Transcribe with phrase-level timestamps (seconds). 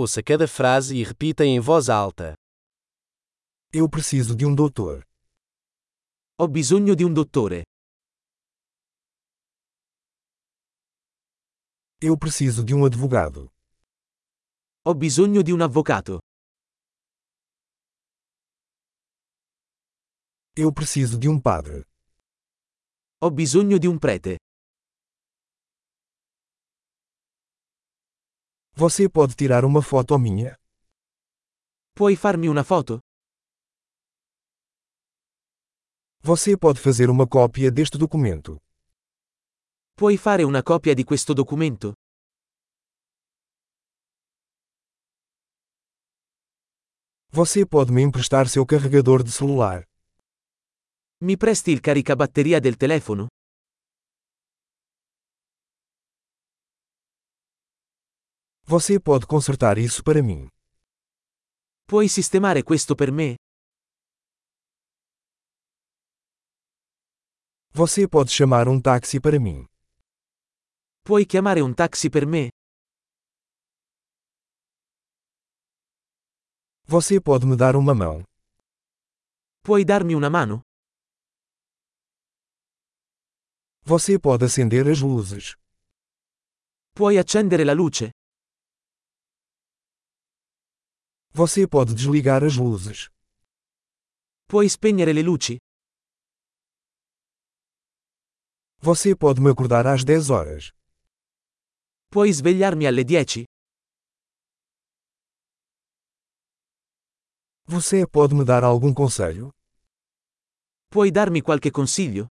[0.00, 2.34] Ouça cada frase e repita em voz alta.
[3.72, 5.04] Eu preciso de um doutor.
[6.38, 7.64] Ho bisogno di un dottore.
[12.00, 13.50] Eu preciso de um advogado.
[14.84, 16.20] Ho bisogno di un avvocato.
[20.54, 21.82] Eu preciso de um padre.
[23.20, 24.38] Ho bisogno di un prete.
[28.80, 30.56] Você pode tirar uma foto minha?
[31.96, 33.00] Puoi farmi una foto?
[36.22, 38.60] Você pode fazer uma cópia deste documento.
[39.96, 41.92] Puoi fare una copia di questo documento?
[47.32, 49.82] Você pode me emprestar seu carregador de celular.
[51.24, 53.26] Mi presti il caricabatteria del telefono?
[58.70, 60.46] Você pode consertar isso para mim.
[61.86, 63.34] Puoi sistemare questo per me?
[67.72, 69.64] Você pode chamar um táxi para mim.
[71.02, 72.50] Puoi chiamare un taxi per me?
[76.84, 78.22] Você pode me dar uma mão.
[79.62, 80.60] Puoi darmi una mano?
[83.84, 85.54] Você pode acender as luzes.
[86.92, 88.10] Puoi accendere la luce?
[91.40, 93.08] Você pode desligar as luzes.
[94.48, 95.56] Puoi spegnere le luci?
[98.80, 100.72] Você pode me acordar às 10 horas.
[102.10, 103.44] Puoi svegliarmi alle 10?
[107.66, 109.50] Você pode me dar algum conselho?
[110.90, 112.26] Puoi darmi qualche consiglio?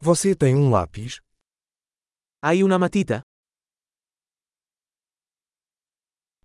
[0.00, 1.20] Você tem um lápis?
[2.40, 3.27] Hai una matita?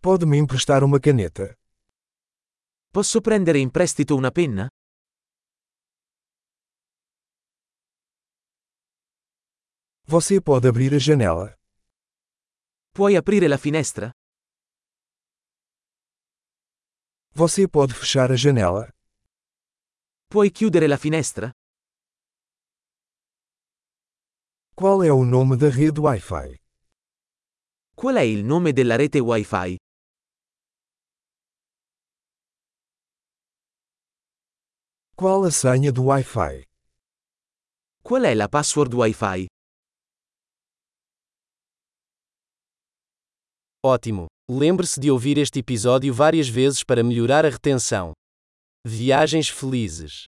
[0.06, 1.58] Pode me emprestar uma caneta?
[2.92, 4.68] Posso prendere in prestito una penna?
[10.06, 11.56] Você pode abrir a janela?
[12.92, 14.12] Puoi aprire la finestra?
[17.32, 18.90] Você pode fechar a janela?
[20.28, 21.50] Puoi chiudere la finestra?
[24.76, 26.60] Qual é o nome da rede Wi-Fi?
[27.96, 29.78] Qual è il nome della rete Wi-Fi?
[35.16, 36.66] Qual a senha do Wi-Fi?
[38.04, 39.46] Qual è la password Wi-Fi?
[43.86, 44.26] Ótimo!
[44.50, 48.12] Lembre-se de ouvir este episódio várias vezes para melhorar a retenção.
[48.86, 50.26] Viagens felizes!